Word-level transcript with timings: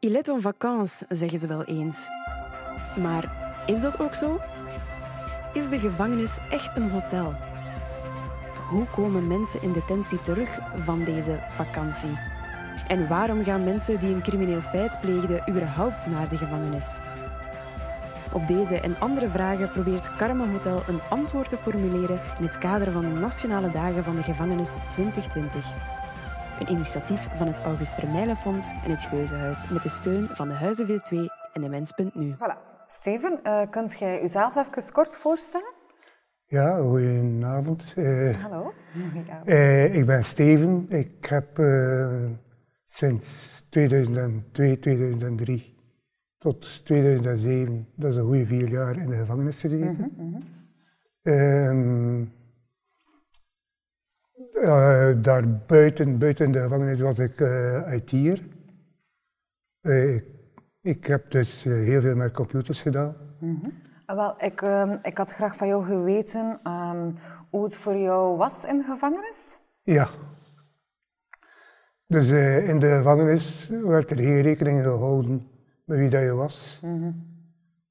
Il 0.00 0.14
est 0.14 0.28
en 0.28 0.40
vacances, 0.40 1.04
zeggen 1.08 1.38
ze 1.38 1.46
wel 1.46 1.64
eens. 1.64 2.08
Maar 3.02 3.32
is 3.66 3.80
dat 3.80 4.00
ook 4.00 4.14
zo? 4.14 4.40
Is 5.52 5.68
de 5.68 5.78
gevangenis 5.78 6.38
echt 6.50 6.76
een 6.76 6.90
hotel? 6.90 7.34
Hoe 8.68 8.84
komen 8.94 9.26
mensen 9.26 9.62
in 9.62 9.72
detentie 9.72 10.22
terug 10.22 10.58
van 10.74 11.04
deze 11.04 11.38
vakantie? 11.48 12.18
En 12.88 13.08
waarom 13.08 13.44
gaan 13.44 13.64
mensen 13.64 14.00
die 14.00 14.14
een 14.14 14.22
crimineel 14.22 14.60
feit 14.60 15.00
pleegden 15.00 15.42
überhaupt 15.48 16.06
naar 16.06 16.28
de 16.28 16.36
gevangenis? 16.36 16.98
Op 18.32 18.46
deze 18.46 18.80
en 18.80 19.00
andere 19.00 19.28
vragen 19.28 19.70
probeert 19.70 20.16
Karma 20.16 20.50
Hotel 20.50 20.82
een 20.86 21.00
antwoord 21.08 21.48
te 21.48 21.58
formuleren 21.58 22.20
in 22.38 22.44
het 22.44 22.58
kader 22.58 22.92
van 22.92 23.02
de 23.02 23.20
Nationale 23.20 23.70
Dagen 23.70 24.04
van 24.04 24.14
de 24.14 24.22
Gevangenis 24.22 24.74
2020. 24.90 25.66
Een 26.58 26.70
initiatief 26.70 27.28
van 27.34 27.46
het 27.46 27.60
August 27.60 27.94
Vermijlen 27.94 28.36
Fonds 28.36 28.72
en 28.84 28.90
het 28.90 29.02
Geuzenhuis 29.02 29.68
met 29.68 29.82
de 29.82 29.88
steun 29.88 30.28
van 30.28 30.48
de 30.48 30.54
Huizen 30.54 30.86
V2 30.86 31.16
en 31.52 31.60
de 31.60 31.68
Mens.nu. 31.68 32.34
Voilà. 32.34 32.86
Steven, 32.86 33.40
uh, 33.42 33.62
kunt 33.70 33.98
jij 33.98 34.20
jezelf 34.20 34.56
even 34.56 34.92
kort 34.92 35.16
voorstellen? 35.16 35.72
Ja, 36.44 36.78
goedenavond. 36.78 37.92
Uh, 37.96 38.34
Hallo. 38.34 38.72
Uh, 39.44 39.94
ik 39.94 40.06
ben 40.06 40.24
Steven. 40.24 40.86
Ik 40.88 41.26
heb 41.26 41.60
sinds 42.86 43.64
2002, 43.70 44.78
2003 44.78 45.76
tot 46.38 46.84
2007, 46.84 47.88
dat 47.94 48.10
is 48.10 48.16
een 48.16 48.24
goede 48.24 48.46
vier 48.46 48.68
jaar, 48.68 48.96
in 48.96 49.10
de 49.10 49.16
gevangenis 49.16 49.60
gezeten. 49.60 50.12
Mm 50.16 50.34
-hmm. 51.22 51.32
um, 51.32 52.32
uh, 54.62 55.22
daar 55.22 55.48
buiten, 55.66 56.18
buiten 56.18 56.52
de 56.52 56.60
gevangenis 56.60 57.00
was 57.00 57.18
ik 57.18 57.40
uh, 57.40 57.92
IT'er. 57.94 58.46
Uh, 59.82 60.14
ik, 60.14 60.24
ik, 60.82 61.06
heb 61.06 61.30
dus 61.30 61.62
heel 61.64 62.00
veel 62.00 62.16
met 62.16 62.32
computers 62.32 62.82
gedaan. 62.82 63.16
Mm 63.40 63.60
-hmm. 63.62 64.16
Wel, 64.16 64.34
ik, 64.42 64.62
ehm, 64.62 64.98
ik 65.02 65.18
had 65.18 65.32
graag 65.32 65.56
van 65.56 65.68
jou 65.68 65.84
geweten 65.84 66.60
um, 66.66 67.14
hoe 67.50 67.64
het 67.64 67.74
voor 67.74 67.96
jou 67.96 68.36
was 68.36 68.64
in 68.64 68.76
de 68.76 68.82
gevangenis. 68.82 69.58
Ja. 69.82 70.08
Dus 72.06 72.30
in 72.68 72.78
de 72.78 72.96
gevangenis 72.96 73.68
werd 73.68 74.10
er 74.10 74.16
geen 74.16 74.40
rekening 74.40 74.82
gehouden 74.82 75.48
met 75.84 75.98
wie 75.98 76.08
dat 76.08 76.20
je 76.20 76.34
was. 76.34 76.80
Mm 76.82 77.02
-hmm. 77.02 77.36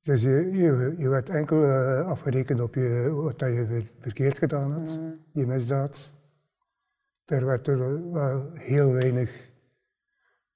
Dus 0.02 0.22
je, 0.22 0.50
je, 0.52 0.96
je, 0.98 1.10
werd 1.10 1.30
enkel 1.30 1.66
afgerekend 2.04 2.62
op 2.62 2.76
je, 2.76 3.10
wat 3.14 3.40
dat 3.40 3.50
je 3.50 3.84
verkeerd 4.00 4.38
gedaan 4.38 4.72
had, 4.72 4.82
mm 4.82 4.88
-hmm. 4.88 5.20
je 5.34 5.46
misdaad. 5.46 6.12
Er 7.28 7.46
werd 7.46 7.68
er 7.68 8.12
wel 8.12 8.52
heel 8.54 8.92
weinig 8.92 9.50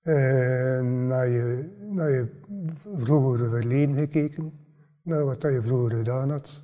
uh, 0.04 0.82
naar, 0.82 1.28
je, 1.28 1.76
naar 1.80 2.10
je 2.10 2.42
vroegere 2.76 3.50
verleden 3.50 3.96
gekeken, 3.96 4.68
naar 5.02 5.26
wat 5.26 5.42
je 5.42 5.62
vroeger 5.62 5.98
gedaan 5.98 6.30
had, 6.30 6.64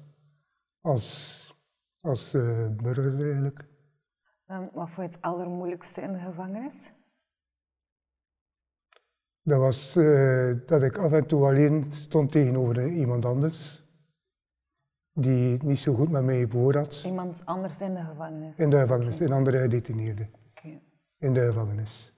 als, 0.82 1.56
als 2.02 2.34
uh, 2.34 2.68
burger 2.76 3.22
eigenlijk. 3.24 3.66
Um, 4.48 4.70
wat 4.74 4.90
vond 4.90 5.08
je 5.08 5.18
het 5.18 5.22
allermoeilijkste 5.22 6.02
in 6.02 6.12
de 6.12 6.20
gevangenis? 6.20 6.94
Dat 9.42 9.60
was 9.60 9.96
uh, 9.96 10.56
dat 10.66 10.84
ik 10.84 10.98
af 10.98 11.12
en 11.12 11.28
toe 11.28 11.46
alleen 11.46 11.86
stond 11.92 12.32
tegenover 12.32 12.88
iemand 12.88 13.26
anders. 13.26 13.87
Die 15.20 15.52
het 15.52 15.64
niet 15.64 15.80
zo 15.80 15.94
goed 15.94 16.10
met 16.10 16.24
mij 16.24 16.48
had. 16.52 17.02
Iemand 17.06 17.46
anders 17.46 17.82
in 17.82 17.94
de 17.94 18.00
gevangenis? 18.00 18.60
In 18.60 18.70
de 18.70 18.80
gevangenis, 18.80 19.16
okay. 19.16 19.28
een 19.28 19.34
andere 19.34 19.60
gedetineerde. 19.60 20.30
Okay. 20.58 20.82
In 21.18 21.34
de 21.34 21.46
gevangenis. 21.46 22.14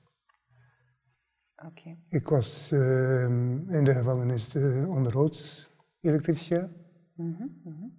Okay. 1.65 1.97
Ik 2.09 2.27
was 2.27 2.71
uh, 2.71 3.23
in 3.67 3.83
de 3.83 3.93
gevangenis 3.93 4.55
uh, 4.55 4.89
onderhoudselektricien. 4.89 6.71
Mm 7.15 7.35
-hmm, 7.37 7.61
mm 7.63 7.75
-hmm. 7.77 7.93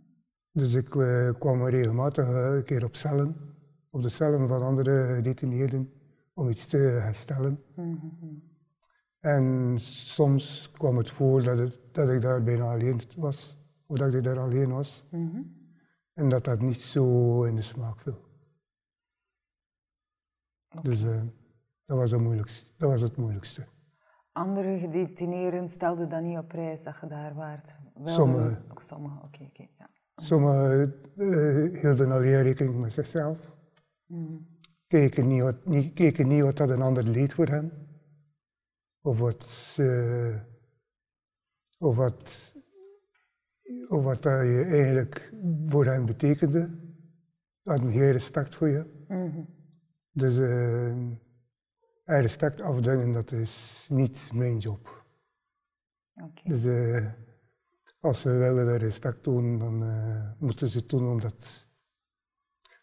Dus 0.53 0.75
ik 0.75 0.95
uh, 0.95 1.31
kwam 1.39 1.67
regelmatig 1.67 2.29
een 2.29 2.65
keer 2.65 2.85
op 2.85 2.97
cellen, 2.97 3.37
op 3.91 4.03
de 4.03 4.09
cellen 4.09 4.49
van 4.49 4.63
andere 4.63 5.15
gedetineerden, 5.15 5.93
om 6.35 6.49
iets 6.49 6.67
te 6.67 6.77
herstellen. 6.77 7.63
Mm 7.75 8.17
-hmm. 8.21 8.43
En 9.21 9.75
soms 9.81 10.71
kwam 10.71 10.97
het 10.97 11.11
voor 11.11 11.43
dat, 11.43 11.59
het, 11.59 11.79
dat 11.93 12.09
ik 12.09 12.21
daar 12.21 12.43
bijna 12.43 12.73
alleen 12.73 13.01
was, 13.17 13.60
of 13.91 13.99
dat 13.99 14.15
ik 14.15 14.25
daar 14.25 14.39
alleen 14.39 14.71
was. 14.71 15.05
Mm 15.11 15.31
-hmm. 15.31 15.59
En 16.13 16.29
dat 16.29 16.45
dat 16.45 16.61
niet 16.61 16.81
zo 16.81 17.43
in 17.43 17.55
de 17.55 17.63
smaak 17.63 18.01
viel. 18.01 18.19
Okay. 20.69 20.83
Dus 20.83 21.01
uh, 21.03 21.23
dat, 21.85 21.97
was 21.97 22.11
het 22.11 22.21
moeilijkste. 22.21 22.71
dat 22.77 22.91
was 22.91 23.01
het 23.01 23.17
moeilijkste. 23.17 23.67
Andere 24.33 24.79
gedetineerden 24.79 25.69
stelden 25.69 26.09
dat 26.09 26.23
niet 26.23 26.39
op 26.39 26.49
prijs 26.49 26.83
dat 26.83 26.99
je 27.01 27.07
daar 27.07 27.35
waart? 27.35 27.77
Sommigen. 28.05 28.65
Ook 28.71 28.83
sommigen, 28.83 29.17
oké. 29.17 29.27
Okay, 29.27 29.47
okay, 29.47 29.71
ja. 29.79 29.91
Sommigen 30.17 30.95
uh, 31.17 31.81
hielden 31.81 32.11
alleen 32.11 32.43
rekening 32.43 32.81
met 32.81 32.93
zichzelf. 32.93 33.57
Mm 34.07 34.27
-hmm. 34.27 34.59
Keken 34.87 35.29
niet 35.29 35.43
wat, 35.43 35.67
niet, 35.67 35.95
keken 35.95 36.29
niet 36.29 36.43
wat 36.43 36.57
dat 36.57 36.69
een 36.69 36.83
ander 36.83 37.05
leed 37.05 37.35
voor 37.35 37.47
hen 37.47 37.89
of 39.01 39.19
wat, 39.19 39.77
uh, 39.81 40.37
of 41.79 41.97
wat, 41.97 42.50
of 43.89 44.03
wat 44.03 44.23
je 44.23 44.65
eigenlijk 44.71 45.33
voor 45.67 45.85
hen 45.85 46.07
betekende, 46.07 46.71
hadden 47.63 47.93
geen 47.93 48.13
respect 48.13 48.55
voor 48.55 48.69
je. 48.69 49.05
Mm 49.09 49.31
-hmm. 49.31 49.49
Dus 50.13 50.37
uh, 50.37 51.13
respect 52.05 52.61
afdwingen, 52.61 53.13
dat 53.13 53.33
is 53.33 53.87
niet 53.91 54.33
mijn 54.33 54.59
job. 54.59 55.05
Okay. 56.15 56.43
Dus 56.45 56.65
uh, 56.65 57.07
als 58.01 58.21
ze 58.21 58.31
willen 58.31 58.79
respect 58.79 59.23
tonen, 59.23 59.59
dan 59.59 60.35
moeten 60.39 60.69
ze 60.69 60.79
het 60.79 60.89
doen 60.89 61.09
omdat, 61.09 61.67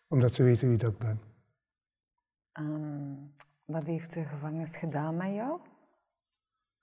omdat 0.07 0.33
ze 0.33 0.43
weten 0.43 0.69
wie 0.69 0.77
dat 0.77 0.91
ik 0.91 0.97
ben. 0.97 1.21
Um, 2.59 3.33
wat 3.65 3.83
heeft 3.83 4.13
de 4.13 4.23
gevangenis 4.23 4.77
gedaan 4.77 5.17
met 5.17 5.33
jou? 5.33 5.59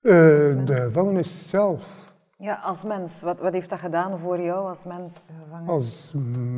Uh, 0.01 0.67
de 0.67 0.77
gevangenis 0.77 1.49
zelf. 1.49 2.04
Ja, 2.45 2.55
als 2.55 2.85
mens. 2.85 3.23
Wat, 3.23 3.41
wat 3.41 3.53
heeft 3.53 3.71
dat 3.71 3.79
gedaan 3.79 4.19
voor 4.19 4.41
jou 4.41 4.69
als 4.69 4.85
mens, 4.85 5.27
de 5.27 5.33
gevangenis? 5.43 5.71
Als 5.71 6.13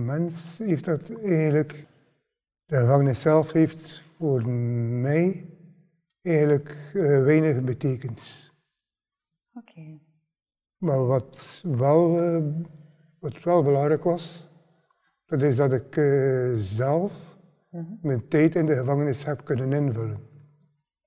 mens 0.04 0.58
heeft 0.58 0.84
dat 0.84 1.10
eigenlijk... 1.10 1.86
De 2.64 2.76
gevangenis 2.76 3.20
zelf 3.20 3.52
heeft 3.52 4.02
voor 4.16 4.48
mij 4.48 5.44
eigenlijk 6.22 6.90
uh, 6.94 7.22
weinig 7.24 7.64
betekend. 7.64 8.20
Oké. 9.52 9.70
Okay. 9.70 10.00
Maar 10.76 11.06
wat 11.06 11.62
wel, 11.62 12.34
uh, 12.36 12.44
wat 13.18 13.42
wel 13.42 13.62
belangrijk 13.62 14.04
was, 14.04 14.48
dat 15.24 15.42
is 15.42 15.56
dat 15.56 15.72
ik 15.72 15.94
zelf 16.56 17.38
mm 17.70 17.80
-hmm. 17.80 17.98
mijn 18.02 18.28
tijd 18.28 18.54
in 18.54 18.66
de 18.66 18.76
gevangenis 18.76 19.24
heb 19.24 19.44
kunnen 19.44 19.72
invullen. 19.72 20.18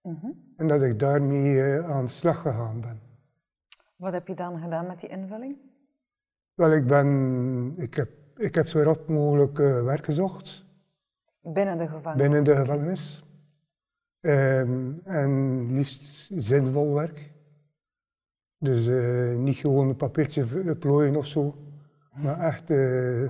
-hmm. 0.01 0.53
En 0.57 0.68
dat 0.68 0.81
ik 0.81 1.00
daarmee 1.00 1.81
aan 1.81 2.06
de 2.06 2.12
slag 2.12 2.41
gegaan 2.41 2.81
ben. 2.81 3.09
Wat 4.00 4.14
heb 4.14 4.28
je 4.28 4.34
dan 4.36 4.60
gedaan 4.60 4.88
met 4.88 5.00
die 5.00 5.10
invulling? 5.10 5.58
Wel, 6.54 6.72
ik, 6.72 6.88
ben, 6.88 7.74
ik, 7.78 7.94
heb, 7.94 8.10
ik 8.36 8.56
heb 8.56 8.68
zo 8.68 8.82
rap 8.82 9.08
mogelijk 9.08 9.60
uh, 9.60 9.84
werk 9.84 10.06
gezocht. 10.06 10.66
Binnen 11.42 11.78
de 11.78 11.88
gevangenis? 11.88 12.22
Binnen 12.22 12.44
de 12.44 12.56
gevangenis. 12.56 13.24
Um, 14.22 15.02
en 15.04 15.66
liefst 15.74 16.30
zinvol 16.36 16.94
werk. 16.94 17.32
Dus 18.58 18.88
uh, 18.88 19.38
niet 19.38 19.58
gewoon 19.58 19.88
een 19.88 19.96
papiertje 19.96 20.76
plooien 20.76 21.16
of 21.16 21.26
zo, 21.26 21.56
maar 22.14 22.40
echt 22.40 22.70
uh, 22.70 23.30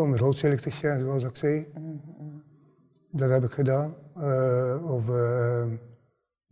onderhoudselektricien, 0.00 1.00
zoals 1.00 1.24
ik 1.24 1.36
zei. 1.36 1.66
Mm 1.74 2.00
-hmm. 2.16 2.42
Dat 3.10 3.30
heb 3.30 3.44
ik 3.44 3.52
gedaan. 3.52 3.94
Uh, 4.18 4.92
of 4.92 5.08
uh, 5.08 5.33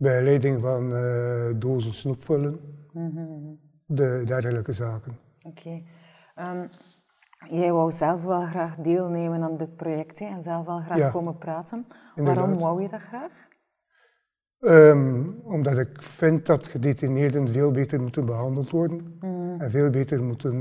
bij 0.03 0.23
leiding 0.23 0.61
van 0.61 0.91
uh, 0.91 1.53
dozen 1.55 1.93
snoep 1.93 2.23
vullen. 2.23 2.59
Mm 2.91 3.11
-hmm. 3.15 3.59
De 3.85 4.21
dergelijke 4.25 4.73
zaken. 4.73 5.17
Oké. 5.41 5.57
Okay. 5.57 5.85
Um, 6.61 6.69
jij 7.49 7.71
wou 7.73 7.91
zelf 7.91 8.23
wel 8.25 8.41
graag 8.41 8.75
deelnemen 8.75 9.43
aan 9.43 9.57
dit 9.57 9.75
project 9.75 10.19
hè, 10.19 10.25
en 10.25 10.41
zelf 10.41 10.65
wel 10.65 10.79
graag 10.79 10.97
ja. 10.97 11.09
komen 11.09 11.37
praten. 11.37 11.85
Inderdaad. 12.15 12.43
Waarom 12.43 12.61
wou 12.61 12.81
je 12.81 12.87
dat 12.87 13.01
graag? 13.01 13.47
Um, 14.59 15.41
omdat 15.43 15.77
ik 15.77 16.01
vind 16.01 16.45
dat 16.45 16.67
gedetineerden 16.67 17.47
veel 17.47 17.71
beter 17.71 18.01
moeten 18.01 18.25
behandeld 18.25 18.69
worden 18.69 19.17
mm. 19.19 19.61
en 19.61 19.71
veel 19.71 19.89
beter 19.89 20.23
moeten 20.23 20.53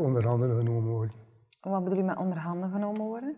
onder 0.00 0.26
handen 0.26 0.56
genomen 0.56 0.90
worden. 0.90 1.14
Wat 1.60 1.84
bedoel 1.84 1.98
je 1.98 2.04
met 2.04 2.18
onder 2.18 2.38
handen 2.38 2.70
genomen 2.70 3.06
worden? 3.06 3.36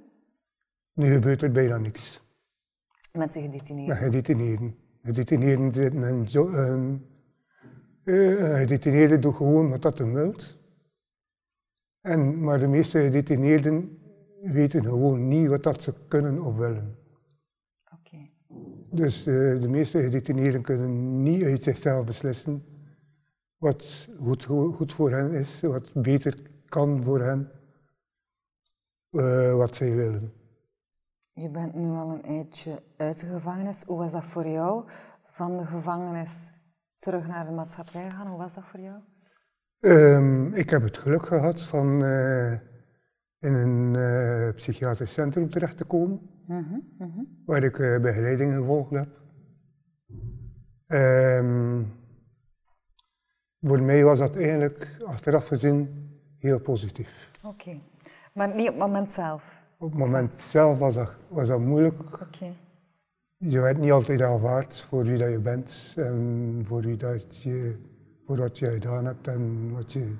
Nu 0.92 1.12
gebeurt 1.12 1.42
er 1.42 1.52
bijna 1.52 1.76
niks. 1.76 2.31
Met 3.12 3.32
de 3.32 3.40
gedetineerden? 3.40 3.94
Met 3.94 4.04
gedetineerden. 4.04 4.74
Gedetineerden 5.02 5.72
zitten 5.72 6.02
in 6.02 6.28
zo, 6.28 6.48
een 6.48 7.06
gedetineerde 8.04 9.18
doet 9.18 9.34
gewoon 9.34 9.70
wat 9.70 9.82
dat 9.82 9.98
hem 9.98 10.12
wilt. 10.12 10.58
En, 12.00 12.40
maar 12.40 12.58
de 12.58 12.66
meeste 12.66 13.02
gedetineerden 13.02 13.98
weten 14.42 14.82
gewoon 14.82 15.28
niet 15.28 15.48
wat 15.48 15.62
dat 15.62 15.82
ze 15.82 15.94
kunnen 16.08 16.42
of 16.42 16.56
willen. 16.56 16.96
Oké. 17.92 18.14
Okay. 18.14 18.32
Dus 18.90 19.26
uh, 19.26 19.60
de 19.60 19.68
meeste 19.68 20.02
gedetineerden 20.02 20.62
kunnen 20.62 21.22
niet 21.22 21.42
uit 21.42 21.62
zichzelf 21.62 22.06
beslissen 22.06 22.64
wat 23.56 24.08
goed, 24.20 24.44
goed 24.44 24.92
voor 24.92 25.10
hen 25.10 25.32
is, 25.32 25.60
wat 25.60 25.92
beter 25.92 26.38
kan 26.68 27.02
voor 27.02 27.20
hen, 27.20 27.50
uh, 29.10 29.54
wat 29.54 29.74
zij 29.74 29.94
willen. 29.94 30.32
Je 31.34 31.50
bent 31.50 31.74
nu 31.74 31.90
al 31.90 32.10
een 32.10 32.22
eindje 32.22 32.82
uit 32.96 33.20
de 33.20 33.26
gevangenis. 33.26 33.82
Hoe 33.82 33.98
was 33.98 34.12
dat 34.12 34.24
voor 34.24 34.46
jou? 34.46 34.84
Van 35.24 35.56
de 35.56 35.66
gevangenis 35.66 36.52
terug 36.98 37.26
naar 37.26 37.44
de 37.44 37.52
maatschappij 37.52 38.10
gaan, 38.10 38.26
hoe 38.26 38.38
was 38.38 38.54
dat 38.54 38.64
voor 38.64 38.80
jou? 38.80 39.00
Um, 39.80 40.54
ik 40.54 40.70
heb 40.70 40.82
het 40.82 40.98
geluk 40.98 41.26
gehad 41.26 41.62
van 41.62 42.02
uh, 42.02 42.52
in 43.38 43.54
een 43.54 43.94
uh, 43.94 44.54
psychiatrisch 44.54 45.12
centrum 45.12 45.50
terecht 45.50 45.76
te 45.76 45.84
komen, 45.84 46.20
mm 46.46 46.86
-hmm, 46.98 47.42
waar 47.46 47.62
ik 47.62 47.78
uh, 47.78 48.00
begeleiding 48.00 48.54
gevolgd 48.54 48.90
heb. 48.90 49.08
Um, 50.86 51.92
voor 53.60 53.82
mij 53.82 54.04
was 54.04 54.18
dat 54.18 54.36
eigenlijk 54.36 54.96
achteraf 55.06 55.46
gezien 55.46 56.10
heel 56.38 56.60
positief. 56.60 57.28
Oké, 57.42 57.80
maar 58.34 58.48
niet 58.48 58.68
op 58.68 58.74
het 58.74 58.86
moment 58.86 59.12
zelf? 59.12 59.61
Op 59.82 59.90
het 59.90 59.98
moment 59.98 60.34
zelf 60.34 60.78
was 60.78 60.94
dat, 60.94 61.12
was 61.28 61.48
dat 61.48 61.60
moeilijk. 61.60 62.20
Oké. 62.20 62.54
Je 63.36 63.60
werd 63.60 63.78
niet 63.78 63.90
altijd 63.90 64.22
aanvaard 64.22 64.80
voor 64.80 65.04
wie 65.04 65.18
dat 65.18 65.30
je 65.30 65.38
bent 65.38 65.94
en 65.96 66.62
voor, 66.66 66.80
wie 66.80 66.96
dat 66.96 67.42
je, 67.42 67.78
voor 68.26 68.36
wat 68.36 68.58
je 68.58 68.70
gedaan 68.70 69.04
hebt 69.04 69.26
en 69.28 69.72
wat 69.72 69.92
je, 69.92 70.16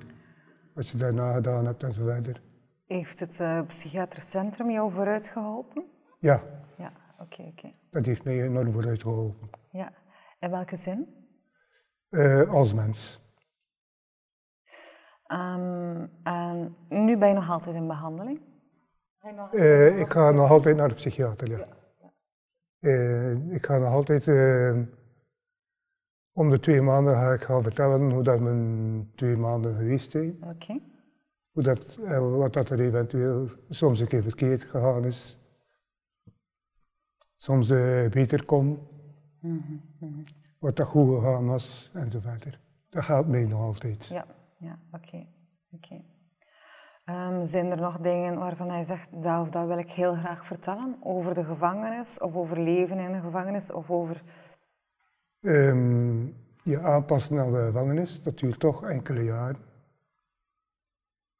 wat 0.75 0.89
je 0.89 0.99
daarna 0.99 1.33
gedaan 1.33 1.67
hebt 1.67 1.83
en 1.83 1.93
zo 1.93 2.05
verder. 2.05 2.43
Heeft 2.87 3.21
het 3.21 3.41
uh, 3.41 3.61
psychiatrisch 3.67 4.31
centrum 4.31 4.71
jou 4.71 4.91
vooruit 4.91 5.29
geholpen? 5.29 5.85
Ja. 6.19 6.43
Ja, 6.77 6.93
oké, 7.19 7.43
oké. 7.43 7.73
Dat 7.91 8.05
heeft 8.05 8.25
mij 8.25 8.43
enorm 8.43 8.73
vooruit 8.73 9.03
geholpen. 9.03 9.51
Ja, 9.71 9.93
in 10.39 10.51
welke 10.51 10.77
zin? 10.77 11.07
Uh, 12.11 12.51
als 12.51 12.75
mens. 12.75 13.21
Um, 15.33 16.11
en 16.23 16.77
nu 16.89 17.19
ben 17.19 17.29
je 17.29 17.35
nog 17.35 17.51
altijd 17.51 17.77
in 17.77 17.87
behandeling? 17.87 18.51
Uh, 19.53 20.01
ik 20.01 20.11
ga 20.11 20.31
nog 20.31 20.51
altijd 20.51 20.77
naar 20.77 20.89
de 20.89 20.95
psychiater, 20.95 21.49
ja. 21.51 21.67
Uh, 22.81 23.55
ik 23.55 23.67
ga 23.67 23.79
nog 23.79 23.93
altijd, 23.93 24.27
uh, 24.27 24.79
om 26.33 26.51
de 26.51 26.61
twee 26.61 26.81
maanden 26.81 27.15
ga 27.15 27.33
ik 27.33 27.43
gaan 27.43 27.63
vertellen 27.63 28.11
hoe 28.11 28.23
dat 28.23 28.41
mijn 28.41 29.11
twee 29.15 29.37
maanden 29.37 29.77
geweest 29.77 30.11
zijn. 30.11 30.37
Oké. 30.37 30.49
Okay. 30.49 30.83
Hoe 31.51 31.63
dat, 31.63 31.97
wat 32.21 32.53
dat 32.53 32.71
er 32.71 32.81
eventueel 32.81 33.49
soms 33.71 34.01
een 34.01 34.07
keer 34.07 34.23
verkeerd 34.23 34.65
gegaan 34.65 35.05
is. 35.05 35.39
Soms 37.37 37.69
beter 38.09 38.45
kon. 38.45 38.79
Mm 39.41 39.63
-hmm. 39.99 40.23
Wat 40.59 40.77
dat 40.77 40.87
goed 40.87 41.15
gegaan 41.19 41.47
was 41.47 41.91
en 41.95 42.11
zo 42.11 42.21
verder. 42.21 42.61
Dat 42.89 43.07
helpt 43.07 43.29
mij 43.29 43.45
nog 43.45 43.61
altijd. 43.61 44.07
Ja, 44.07 44.27
ja 44.59 44.79
oké. 44.93 45.27
oké. 45.71 46.03
Um, 47.13 47.45
zijn 47.45 47.71
er 47.71 47.81
nog 47.81 47.99
dingen 47.99 48.39
waarvan 48.39 48.71
hij 48.71 48.85
zegt, 48.85 49.23
dat 49.23 49.41
of 49.41 49.49
dat 49.49 49.67
wil 49.67 49.79
ik 49.79 49.91
heel 49.91 50.15
graag 50.15 50.47
vertellen? 50.47 50.97
Over 51.03 51.35
de 51.35 51.45
gevangenis, 51.45 52.19
of 52.19 52.35
over 52.35 52.61
leven 52.61 52.99
in 52.99 53.13
de 53.13 53.21
gevangenis, 53.21 53.73
of 53.73 53.91
over... 53.91 54.23
Um, 55.41 56.35
je 56.63 56.81
aanpassen 56.81 57.39
aan 57.39 57.53
de 57.53 57.65
gevangenis, 57.67 58.23
dat 58.23 58.39
duurt 58.39 58.61
toch 58.61 58.85
enkele 58.85 59.25
jaren. 59.25 59.57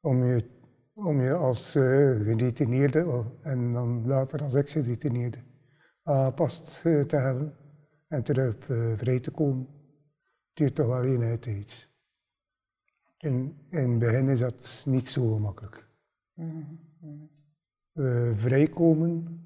Om 0.01 0.25
je, 0.25 0.49
om 0.93 1.21
je 1.21 1.33
als 1.33 1.75
uh, 1.75 2.27
gedetineerde, 2.27 3.23
en 3.41 3.73
dan 3.73 4.07
later 4.07 4.43
als 4.43 4.53
ex-gedetineerde, 4.53 5.37
aangepast 6.03 6.81
uh, 6.83 7.03
te 7.03 7.15
hebben 7.15 7.55
en 8.07 8.23
terug 8.23 8.67
uh, 8.67 8.97
vrij 8.97 9.19
te 9.19 9.31
komen, 9.31 9.67
duurt 10.53 10.75
toch 10.75 10.87
wel 10.87 11.03
een 11.03 11.39
tijd. 11.39 11.91
In, 13.23 13.57
het 13.69 13.99
begin 13.99 14.29
is 14.29 14.39
dat 14.39 14.83
niet 14.85 15.07
zo 15.07 15.39
makkelijk. 15.39 15.87
Mm 16.33 16.79
-hmm. 16.99 18.35
vrijkomen, 18.35 19.41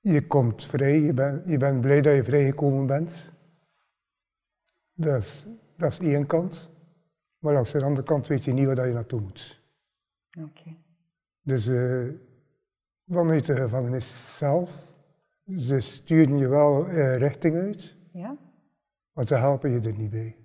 je 0.00 0.26
komt 0.26 0.64
vrij, 0.64 1.00
je, 1.00 1.12
ben, 1.12 1.42
je 1.46 1.56
bent 1.56 1.80
blij 1.80 2.00
dat 2.00 2.14
je 2.14 2.24
vrijgekomen 2.24 2.86
bent. 2.86 3.30
Dat 4.92 5.22
is, 5.22 5.46
dat 5.76 5.92
is 5.92 5.98
één 5.98 6.26
kant. 6.26 6.70
Maar 7.38 7.54
langs 7.54 7.72
de 7.72 7.84
andere 7.84 8.06
kant 8.06 8.26
weet 8.26 8.44
je 8.44 8.52
niet 8.52 8.66
waar 8.66 8.86
je 8.86 8.92
naartoe 8.92 9.20
moet. 9.20 9.62
Oké. 10.38 10.76
Dus 11.42 11.66
uh, 11.66 12.08
vanuit 13.06 13.46
de 13.46 13.56
gevangenis 13.56 14.36
zelf, 14.38 14.94
ze 15.56 15.80
sturen 15.80 16.38
je 16.38 16.48
wel 16.48 16.88
uh, 16.88 17.16
richting 17.16 17.56
uit, 17.56 17.96
ja? 18.12 18.36
maar 19.12 19.26
ze 19.26 19.34
helpen 19.34 19.70
je 19.70 19.80
er 19.80 19.98
niet 19.98 20.10
bij. 20.10 20.36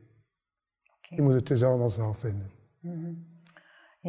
Je 1.09 1.21
moet 1.21 1.33
het 1.33 1.47
dus 1.47 1.63
allemaal 1.63 1.89
zelf 1.89 2.17
vinden. 2.17 2.51
Mm 2.79 3.33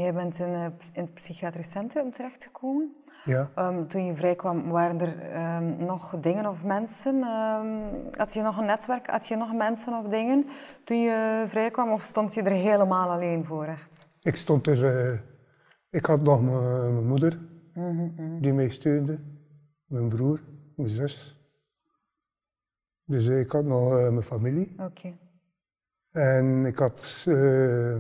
Jij 0.02 0.14
bent 0.14 0.38
in, 0.38 0.52
in, 0.93 1.02
het 1.02 1.14
psychiatrisch 1.14 1.70
centrum 1.70 2.12
terechtgekomen. 2.12 2.94
Ja. 3.25 3.50
Um, 3.58 3.88
toen 3.88 4.04
je 4.04 4.16
vrijkwam, 4.16 4.70
waren 4.70 5.00
er 5.00 5.37
um, 5.56 5.84
nog 5.84 6.20
dingen 6.20 6.46
of 6.46 6.64
mensen? 6.64 7.14
Um, 7.14 7.81
had 8.16 8.34
je 8.34 8.43
nog 8.43 8.58
een 8.58 8.66
netwerk? 8.66 9.06
Had 9.06 9.26
je 9.26 9.37
nog 9.37 9.54
mensen 9.54 9.98
of 9.98 10.08
dingen 10.08 10.46
toen 10.84 11.00
je 11.00 11.44
vrijkwam? 11.46 11.93
Of 11.93 12.02
stond 12.02 12.34
je 12.34 12.43
er 12.43 12.50
helemaal 12.50 13.10
alleen 13.10 13.44
voor 13.44 13.64
echt? 13.64 14.06
Ik 14.20 14.37
stond 14.37 14.66
er... 14.66 15.12
Uh, 15.12 15.19
ik 15.90 16.06
had 16.06 16.20
nog 16.20 16.42
mijn 16.42 17.06
moeder, 17.06 17.38
mm 17.75 18.12
-hmm. 18.16 18.40
die 18.40 18.52
mij 18.52 18.69
steunde. 18.69 19.19
Mijn 19.87 20.08
broer, 20.08 20.40
mijn 20.76 20.88
zus. 20.88 21.40
Dus 23.04 23.26
ik 23.26 23.50
had 23.50 23.64
nog 23.64 23.92
uh, 23.92 24.08
mijn 24.08 24.22
familie. 24.22 24.72
Oké. 24.72 24.82
Okay. 24.82 25.19
En 26.16 26.66
ik 26.66 26.76
had, 26.76 27.24
uh, 27.28 27.96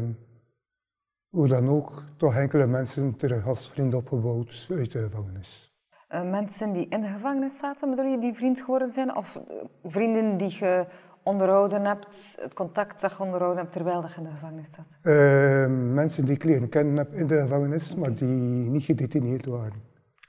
hoe 1.28 1.48
dan 1.48 1.68
ook, 1.68 2.04
toch 2.16 2.34
enkele 2.34 2.66
mensen 2.66 3.16
terug 3.16 3.46
als 3.46 3.70
vriend 3.70 3.94
opgebouwd 3.94 4.66
uit 4.70 4.92
de 4.92 5.02
gevangenis. 5.02 5.74
Uh, 6.14 6.30
mensen 6.30 6.72
die 6.72 6.88
in 6.88 7.00
de 7.00 7.06
gevangenis 7.06 7.58
zaten, 7.58 7.90
bedoel 7.90 8.04
je, 8.04 8.18
die 8.18 8.34
vriend 8.34 8.60
geworden 8.60 8.90
zijn? 8.90 9.16
Of 9.16 9.40
vrienden 9.82 10.36
die 10.36 10.56
je 10.58 10.86
onderhouden 11.22 11.84
hebt, 11.84 12.36
het 12.40 12.54
contact 12.54 13.00
dat 13.00 13.10
je 13.10 13.22
onderhouden 13.22 13.60
hebt 13.60 13.72
terwijl 13.72 14.02
je 14.02 14.08
in 14.16 14.22
de 14.22 14.30
gevangenis 14.30 14.72
zat? 14.72 14.98
Uh, 15.02 15.66
mensen 15.94 16.24
die 16.24 16.34
ik 16.34 16.44
leren 16.44 16.68
kennen 16.68 16.96
heb 16.96 17.14
in 17.14 17.26
de 17.26 17.40
gevangenis, 17.40 17.90
okay. 17.90 18.00
maar 18.00 18.14
die 18.14 18.70
niet 18.70 18.84
gedetineerd 18.84 19.46
waren. 19.46 19.82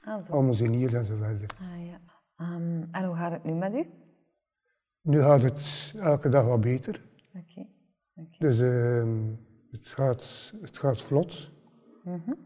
Ah, 0.04 0.22
zo. 0.22 0.32
Almozeniers 0.32 0.92
en 0.92 1.04
zo 1.04 1.16
verder. 1.16 1.50
Ah, 1.60 1.86
ja. 1.86 2.00
Um, 2.54 2.88
en 2.90 3.04
hoe 3.04 3.16
gaat 3.16 3.32
het 3.32 3.44
nu 3.44 3.52
met 3.52 3.74
u? 3.74 3.86
Nu 5.02 5.22
gaat 5.22 5.42
het 5.42 5.94
elke 6.00 6.28
dag 6.28 6.44
wat 6.44 6.60
beter. 6.60 7.06
Okay. 8.18 8.38
Dus 8.38 8.60
uh, 8.60 9.04
het, 9.70 9.88
gaat, 9.88 10.52
het 10.60 10.78
gaat 10.78 11.02
vlot. 11.02 11.50
Mm 12.02 12.22
-hmm. 12.24 12.36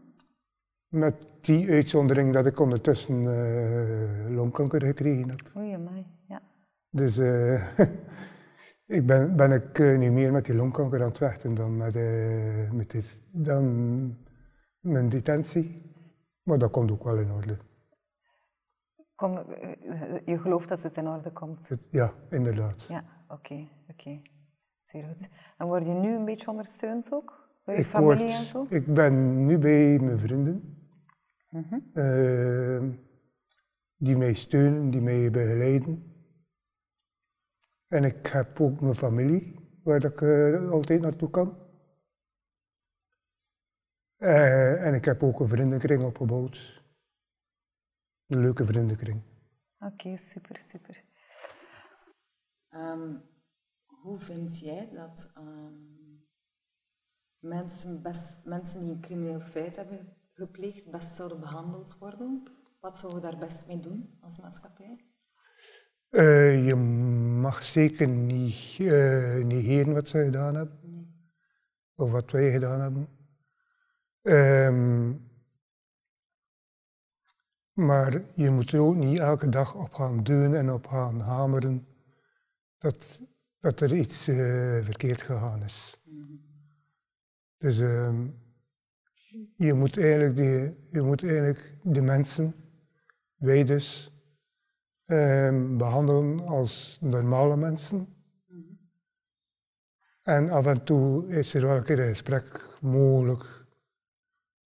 Met 0.87 1.15
die 1.41 1.69
uitzondering 1.69 2.33
dat 2.33 2.45
ik 2.45 2.59
ondertussen 2.59 3.21
uh, 3.23 4.35
longkanker 4.35 4.81
gekregen 4.81 5.29
heb. 5.29 5.51
Oei, 5.57 5.73
amai, 5.73 6.05
ja. 6.27 6.41
Dus 6.89 7.17
uh, 7.17 7.79
ik 8.97 9.05
ben, 9.05 9.35
ben 9.35 9.51
ik 9.51 9.79
uh, 9.79 9.97
nu 9.97 10.11
meer 10.11 10.31
met 10.31 10.45
die 10.45 10.55
longkanker 10.55 11.01
aan 11.01 11.07
het 11.07 11.17
vechten 11.17 11.53
dan 11.53 11.77
met, 11.77 11.93
met 12.73 12.91
dit, 12.91 13.17
dan 13.31 14.17
mijn 14.79 15.09
detentie. 15.09 15.91
Maar 16.43 16.57
dat 16.57 16.71
komt 16.71 16.91
ook 16.91 17.03
wel 17.03 17.17
in 17.17 17.31
orde. 17.31 17.57
Kom, 19.15 19.33
je 20.25 20.39
gelooft 20.39 20.69
dat 20.69 20.83
het 20.83 20.97
in 20.97 21.07
orde 21.07 21.31
komt? 21.31 21.69
Het, 21.69 21.79
ja, 21.89 22.13
inderdaad. 22.29 22.83
Ja, 22.83 23.03
oké, 23.27 23.33
okay, 23.33 23.69
oké. 23.87 23.91
Okay. 23.91 24.21
Zeer 24.93 25.03
goed. 25.03 25.29
En 25.57 25.67
word 25.67 25.85
je 25.85 25.91
nu 25.91 26.15
een 26.15 26.25
beetje 26.25 26.47
ondersteund 26.47 27.13
ook? 27.13 27.49
Door 27.63 27.75
je 27.75 27.81
ik 27.81 27.87
familie 27.87 28.25
word, 28.25 28.37
en 28.37 28.45
zo? 28.45 28.65
Ik 28.69 28.93
ben 28.93 29.45
nu 29.45 29.57
bij 29.57 29.99
mijn 29.99 30.19
vrienden. 30.19 30.77
Mm 31.49 31.65
-hmm. 31.69 31.91
uh, 31.93 32.95
die 33.97 34.17
mij 34.17 34.33
steunen, 34.33 34.89
die 34.89 35.01
mij 35.01 35.31
begeleiden. 35.31 36.11
En 37.87 38.03
ik 38.03 38.27
heb 38.27 38.61
ook 38.61 38.81
mijn 38.81 38.95
familie, 38.95 39.55
waar 39.83 40.03
ik 40.03 40.21
uh, 40.21 40.71
altijd 40.71 41.01
naartoe 41.01 41.29
kan. 41.29 41.57
Uh, 44.17 44.85
en 44.85 44.93
ik 44.93 45.05
heb 45.05 45.23
ook 45.23 45.39
een 45.39 45.47
vriendenkring 45.47 46.03
opgebouwd. 46.03 46.83
Een 48.27 48.41
leuke 48.41 48.65
vriendenkring. 48.65 49.21
Oké, 49.79 49.93
okay, 49.93 50.15
super, 50.15 50.57
super. 50.57 51.03
Um, 52.71 53.31
hoe 54.03 54.19
vind 54.19 54.59
jij 54.59 54.89
dat 54.93 55.31
um, 55.37 56.27
mensen, 57.39 58.01
best, 58.01 58.45
mensen 58.45 58.79
die 58.79 58.89
een 58.89 59.01
crimineel 59.01 59.39
feit 59.39 59.75
hebben 59.75 60.17
gepleegd 60.33 60.91
best 60.91 61.13
zouden 61.13 61.39
behandeld 61.39 61.97
worden? 61.97 62.43
Wat 62.79 62.97
zouden 62.97 63.21
we 63.21 63.27
daar 63.27 63.39
best 63.39 63.67
mee 63.67 63.79
doen 63.79 64.17
als 64.21 64.37
maatschappij? 64.37 65.05
Uh, 66.09 66.67
je 66.67 66.75
mag 66.75 67.63
zeker 67.63 68.07
niet 68.07 68.77
uh, 68.79 69.43
negeren 69.45 69.93
wat 69.93 70.07
ze 70.07 70.23
gedaan 70.23 70.55
hebben. 70.55 70.79
Nee. 70.81 71.11
Of 71.95 72.11
wat 72.11 72.31
wij 72.31 72.51
gedaan 72.51 72.79
hebben. 72.79 73.07
Um, 74.21 75.31
Maar 77.73 78.21
je 78.35 78.49
moet 78.49 78.71
er 78.71 78.79
ook 78.79 78.95
niet 78.95 79.19
elke 79.19 79.49
dag 79.49 79.75
op 79.75 79.93
gaan 79.93 80.23
duwen 80.23 80.55
en 80.55 80.71
op 80.71 80.87
gaan 80.87 81.19
hameren 81.19 81.87
dat, 82.77 83.21
dat 83.63 83.79
er 83.79 83.95
iets 83.95 84.27
uh, 84.27 84.35
verkeerd 84.83 85.21
gegaan 85.21 85.63
is. 85.63 85.97
Dus 87.57 87.79
ehm, 87.79 88.27
je, 89.55 89.73
moet 89.73 89.97
eigenlijk 89.97 90.35
die, 90.35 90.75
je 90.91 91.01
moet 91.01 91.23
eigenlijk 91.23 91.77
de 91.83 92.01
mensen, 92.01 92.55
wij 93.35 93.63
dus, 93.63 94.11
um, 95.05 95.77
behandelen 95.77 96.39
als 96.39 96.97
normale 97.01 97.57
mensen. 97.57 98.07
En 100.23 100.49
af 100.49 100.65
en 100.65 100.83
toe 100.83 101.27
is 101.27 101.53
er 101.53 101.61
wel 101.61 101.75
een 101.75 101.83
keer 101.83 101.99
een 101.99 102.07
gesprek 102.07 102.77
mogelijk 102.81 103.65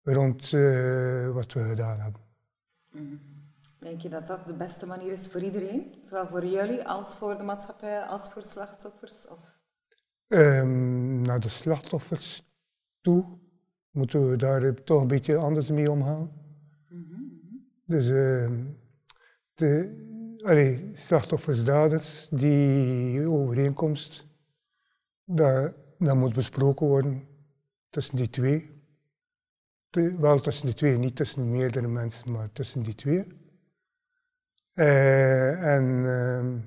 rond 0.03 0.53
uh, 0.53 1.31
wat 1.31 1.53
we 1.53 1.65
gedaan 1.65 2.01
hebben. 2.01 2.21
Denk 3.79 4.01
je 4.01 4.09
dat 4.09 4.27
dat 4.27 4.47
de 4.47 4.55
beste 4.55 4.87
manier 4.87 5.13
is 5.13 5.27
voor 5.27 5.43
iedereen? 5.43 5.95
Zowel 6.03 6.27
voor 6.27 6.47
jullie 6.47 6.89
als 6.89 7.17
voor 7.17 7.37
de 7.37 7.43
maatschappij, 7.43 8.03
als 8.03 8.29
voor 8.29 8.45
slachtoffers? 8.45 9.27
Of? 9.27 9.57
Um, 10.29 11.23
naar 11.23 11.41
de 11.41 11.49
slachtoffers 11.49 12.43
toe 13.01 13.39
moeten 13.91 14.31
we 14.31 14.37
daar 14.37 14.75
toch 14.75 15.01
een 15.01 15.09
beetje 15.09 15.37
anders 15.37 15.71
mee 15.71 15.91
omgaan. 15.91 16.33
Mm 16.89 17.67
Dus 17.85 18.09
uh, 18.09 18.51
de 19.55 20.07
allee, 20.43 20.93
slachtoffers, 20.97 21.65
daders, 21.65 22.29
die 22.31 23.27
overeenkomst, 23.29 24.27
dat, 25.25 25.73
dat 25.99 26.17
moet 26.17 26.35
besproken 26.35 26.87
worden 26.87 27.27
tussen 27.91 28.17
die 28.17 28.31
twee. 28.31 28.83
wel 30.19 30.41
tussen 30.41 30.67
die 30.67 30.75
twee, 30.75 30.99
niet 30.99 31.17
tussen 31.17 31.51
meerdere 31.51 31.89
mensen, 31.89 32.33
maar 32.33 32.53
tussen 32.53 32.83
die 32.83 32.95
twee. 32.95 33.27
Uh, 34.79 35.75
en 35.75 35.85
uh, 35.85 36.63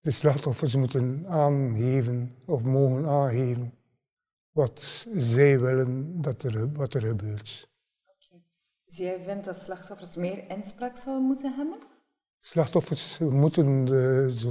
de 0.00 0.10
slachtoffers 0.10 0.76
moeten 0.76 1.24
aangeven 1.28 2.36
of 2.46 2.62
mogen 2.62 3.06
aangeven 3.06 3.74
wat 4.50 5.06
zij 5.14 5.60
willen 5.60 6.22
dat 6.22 6.42
er, 6.42 6.72
wat 6.72 6.94
er 6.94 7.00
gebeurt. 7.00 7.70
Okay. 8.06 8.42
Dus 8.84 8.96
jij 8.96 9.20
vindt 9.24 9.44
dat 9.44 9.56
slachtoffers 9.56 10.14
meer 10.16 10.50
inspraak 10.50 10.96
zouden 10.96 11.26
moeten 11.26 11.54
hebben? 11.54 11.78
Slachtoffers 12.40 13.18
moeten 13.18 13.84
de, 13.84 14.34
zo, 14.36 14.50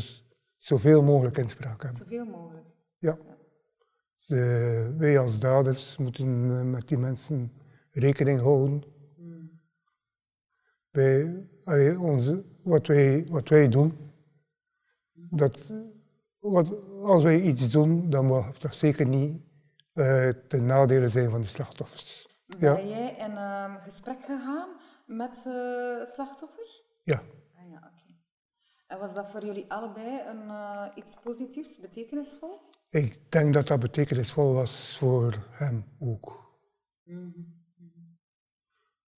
zoveel 0.57 1.03
mogelijk 1.03 1.37
inspraak 1.37 1.81
hebben. 1.81 1.99
Zoveel 1.99 2.25
mogelijk? 2.25 2.65
Ja. 2.97 3.17
De, 4.25 4.95
wij 4.97 5.19
als 5.19 5.39
daders 5.39 5.97
moeten 5.97 6.57
eh, 6.57 6.61
met 6.61 6.87
die 6.87 6.97
mensen 6.97 7.51
rekening 7.91 8.39
houden. 8.39 8.83
Allee, 11.63 11.99
onze, 11.99 12.43
wat, 12.63 12.87
wij, 12.87 13.25
wat 13.29 13.49
wij 13.49 13.69
doen, 13.69 14.11
dat, 15.13 15.71
wat, 16.39 16.67
als 17.03 17.23
wij 17.23 17.41
iets 17.41 17.69
doen, 17.69 18.09
dan 18.09 18.25
mag 18.25 18.57
dat 18.57 18.75
zeker 18.75 19.05
niet 19.05 19.41
uh, 19.93 20.29
ten 20.47 20.65
nadele 20.65 21.07
zijn 21.07 21.29
van 21.29 21.41
de 21.41 21.47
slachtoffers. 21.47 22.27
Ben 22.59 22.87
ja. 22.87 22.89
jij 22.89 23.15
in 23.15 23.37
um, 23.37 23.77
gesprek 23.77 24.21
gegaan 24.25 24.69
met 25.05 25.43
uh, 25.47 26.05
slachtoffers? 26.05 26.83
Ja. 27.03 27.21
Ah, 27.55 27.69
ja. 27.69 27.91
En 28.87 28.99
was 28.99 29.13
dat 29.13 29.29
voor 29.29 29.45
jullie 29.45 29.71
allebei 29.71 30.21
een, 30.27 30.43
uh, 30.47 30.87
iets 30.95 31.15
positiefs, 31.23 31.79
betekenisvol? 31.79 32.59
Ik 32.89 33.31
denk 33.31 33.53
dat 33.53 33.67
dat 33.67 33.79
betekenisvol 33.79 34.53
was 34.53 34.97
voor 34.97 35.47
hem 35.51 35.85
ook. 35.99 36.51
Mm 37.03 37.33
-hmm. 37.33 37.60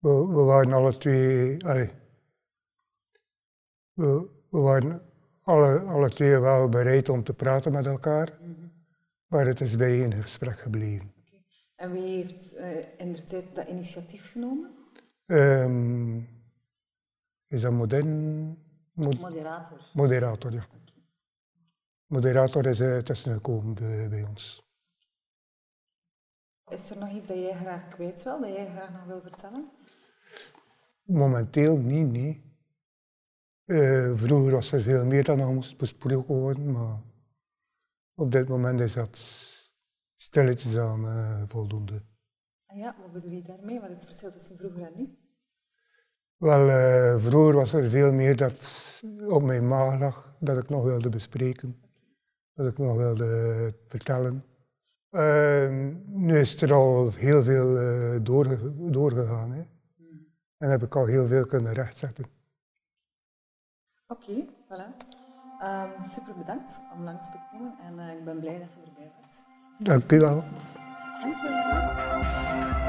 We, 0.04 0.28
we, 0.28 0.42
waren 0.42 0.74
alle 0.74 0.98
twee, 0.98 1.66
allee, 1.66 1.92
we, 3.94 4.30
we, 4.50 4.60
waren 4.60 5.02
alle, 5.44 5.80
alle 5.80 6.10
twee 6.10 6.38
wel 6.38 6.70
bereid 6.70 7.10
om 7.10 7.24
te 7.24 7.34
praten 7.34 7.72
met 7.72 7.86
elkaar. 7.86 8.38
Mm 8.42 8.56
-hmm. 8.56 8.72
Maar 9.28 9.46
het 9.46 9.62
is 9.62 9.76
bij 9.76 10.04
een 10.04 10.22
gesprek 10.22 10.60
gebleven. 10.60 11.14
Okay. 11.26 11.44
En 11.76 11.92
wie 11.92 12.02
heeft 12.02 12.54
uh, 12.54 12.78
in 12.98 13.12
de 13.12 13.24
tijd 13.24 13.56
dat 13.56 13.68
initiatief 13.68 14.32
genomen? 14.32 14.72
Um, 15.26 16.28
is 17.48 17.62
dat 17.62 17.72
modern? 17.72 18.48
Mod 18.94 19.20
moderator. 19.20 19.90
Moderator, 19.94 20.52
ja. 20.52 20.66
Okay. 20.68 21.04
Moderator 22.06 22.66
is 22.66 22.80
uh, 22.80 22.98
tussengekomen 22.98 23.74
bij, 23.74 24.10
bij 24.10 24.24
ons. 24.24 24.64
Is 26.68 26.90
er 26.90 26.98
nog 26.98 27.10
iets 27.10 27.28
dat 27.28 27.38
jij 27.38 27.54
graag 27.54 27.88
kwijt 27.88 28.24
wil, 28.24 28.40
dat 28.42 28.54
jij 28.54 28.70
graag 28.70 28.92
nog 28.92 29.06
wil 29.06 29.22
vertellen? 29.22 29.72
Momenteel 31.04 31.78
niet, 31.78 32.12
nee. 32.12 32.42
Uh, 33.66 34.12
vroeger 34.16 34.52
was 34.52 34.72
er 34.72 34.82
veel 34.82 35.06
meer 35.06 35.24
dan 35.24 35.38
nog 35.38 35.54
moest 35.54 35.78
besproken 35.78 36.36
worden, 36.36 36.72
maar 36.72 37.02
op 38.16 38.32
dit 38.32 38.48
moment 38.48 38.80
is 38.80 38.94
dat 38.94 39.18
stilletjes 40.16 40.78
aan 40.78 41.06
uh, 41.06 41.44
voldoende. 41.48 42.02
Ah 42.66 42.78
ja, 42.78 42.96
wat 43.02 43.12
bedoel 43.12 43.32
je 43.32 43.42
daarmee? 43.42 43.80
Wat 43.80 43.90
is 43.90 43.98
het 43.98 44.06
verschil 44.06 44.32
tussen 44.32 44.58
vroeger 44.58 44.82
en 44.82 44.94
nu? 44.96 45.18
Wel, 46.38 46.68
uh, 46.68 47.26
vroeger 47.26 47.54
was 47.54 47.74
er 47.74 47.90
veel 47.90 48.14
meer 48.14 48.38
dat 48.38 48.54
op 49.30 49.44
mijn 49.44 49.68
maag 49.68 50.00
lag, 50.00 50.36
dat 50.40 50.58
ik 50.58 50.70
nog 50.70 50.84
wilde 50.84 51.10
bespreken, 51.10 51.82
dat 52.54 52.68
ik 52.68 52.78
nog 52.78 52.96
wilde 52.96 53.74
vertellen. 53.88 54.46
Uh, 55.12 55.96
nu 56.08 56.38
is 56.38 56.62
er 56.62 56.74
al 56.74 57.12
heel 57.12 57.44
veel 57.44 57.82
uh, 57.82 58.20
doorge 58.24 58.90
doorgegaan 58.92 59.52
hè. 59.52 59.66
En 60.64 60.70
heb 60.70 60.84
ik 60.84 60.96
al 60.96 61.06
heel 61.06 61.28
veel 61.28 61.46
kunnen 61.46 61.74
rechtzetten. 61.74 62.26
Oké, 64.08 64.32
okay, 64.32 64.50
voilà. 64.70 64.88
Um, 65.64 66.04
super 66.04 66.36
bedankt 66.38 66.82
om 66.94 67.04
langs 67.04 67.32
te 67.32 67.38
komen 67.52 67.76
en 67.80 67.94
uh, 67.94 68.14
ik 68.14 68.26
ben 68.26 68.40
blij 68.40 68.60
dat 68.60 68.74
je 68.74 68.90
erbij 68.90 69.12
bent. 69.20 69.46
Dank 69.78 70.12
u 70.12 70.20
wel. 70.20 70.44
Dank 71.22 71.36
je 71.36 72.72
wel. 72.74 72.83